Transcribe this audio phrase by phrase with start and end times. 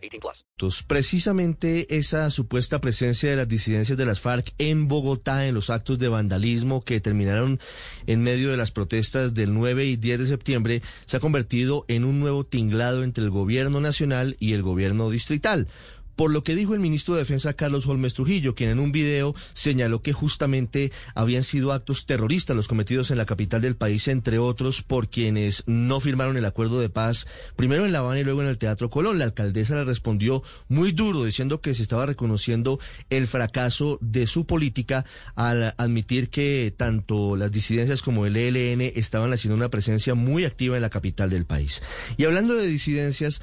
[0.00, 0.82] 18 plus.
[0.82, 5.98] Precisamente esa supuesta presencia de las disidencias de las FARC en Bogotá en los actos
[5.98, 7.60] de vandalismo que terminaron
[8.06, 12.04] en medio de las protestas del 9 y 10 de septiembre se ha convertido en
[12.04, 15.68] un nuevo tinglado entre el gobierno nacional y el gobierno distrital
[16.16, 19.34] por lo que dijo el ministro de Defensa Carlos Holmes Trujillo, quien en un video
[19.54, 24.38] señaló que justamente habían sido actos terroristas los cometidos en la capital del país, entre
[24.38, 28.42] otros por quienes no firmaron el acuerdo de paz, primero en La Habana y luego
[28.42, 29.18] en el Teatro Colón.
[29.18, 34.46] La alcaldesa le respondió muy duro, diciendo que se estaba reconociendo el fracaso de su
[34.46, 40.44] política al admitir que tanto las disidencias como el ELN estaban haciendo una presencia muy
[40.44, 41.82] activa en la capital del país.
[42.16, 43.42] Y hablando de disidencias,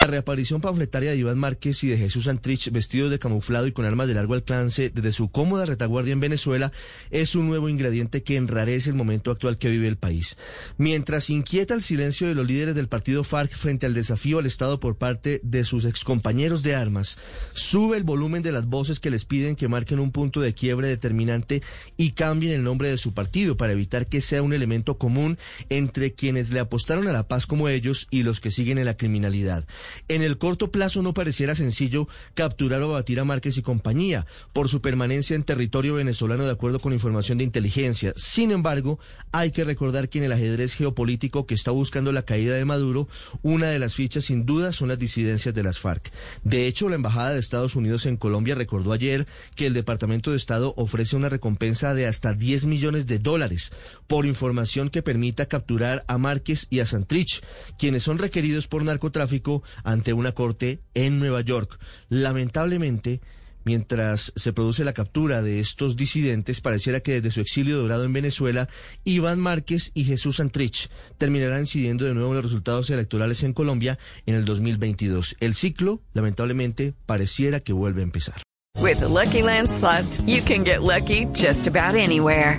[0.00, 3.84] La reaparición panfletaria de Iván Márquez y de Jesús Antrich vestidos de camuflado y con
[3.84, 6.72] armas de largo alcance desde su cómoda retaguardia en Venezuela
[7.10, 10.38] es un nuevo ingrediente que enrarece el momento actual que vive el país.
[10.78, 14.80] Mientras inquieta el silencio de los líderes del partido FARC frente al desafío al Estado
[14.80, 17.18] por parte de sus excompañeros de armas,
[17.52, 20.88] sube el volumen de las voces que les piden que marquen un punto de quiebre
[20.88, 21.62] determinante
[21.98, 25.36] y cambien el nombre de su partido para evitar que sea un elemento común
[25.68, 28.96] entre quienes le apostaron a la paz como ellos y los que siguen en la
[28.96, 29.66] criminalidad.
[30.08, 34.68] En el corto plazo no pareciera sencillo capturar o abatir a Márquez y compañía por
[34.68, 38.12] su permanencia en territorio venezolano de acuerdo con información de inteligencia.
[38.16, 38.98] Sin embargo,
[39.32, 43.08] hay que recordar que en el ajedrez geopolítico que está buscando la caída de Maduro,
[43.42, 46.12] una de las fichas sin duda son las disidencias de las FARC.
[46.42, 50.36] De hecho, la Embajada de Estados Unidos en Colombia recordó ayer que el Departamento de
[50.36, 53.72] Estado ofrece una recompensa de hasta 10 millones de dólares
[54.06, 57.42] por información que permita capturar a Márquez y a Santrich,
[57.78, 61.78] quienes son requeridos por narcotráfico ante una corte en Nueva York.
[62.08, 63.20] Lamentablemente,
[63.64, 68.12] mientras se produce la captura de estos disidentes, pareciera que desde su exilio dorado en
[68.12, 68.68] Venezuela,
[69.04, 73.98] Iván Márquez y Jesús Santrich terminarán incidiendo de nuevo en los resultados electorales en Colombia
[74.26, 75.36] en el 2022.
[75.40, 78.42] El ciclo, lamentablemente, pareciera que vuelve a empezar.
[78.78, 82.58] With Lucky Land Slots, you can get lucky just about anywhere.